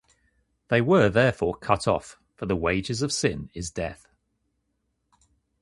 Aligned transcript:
They 0.69 0.81
were 0.81 1.09
therefore 1.09 1.55
cut 1.57 1.87
off, 1.87 2.17
for 2.33 2.47
the 2.47 2.55
wages 2.55 3.03
of 3.03 3.13
sin 3.13 3.51
is 3.53 3.69
death. 3.69 4.07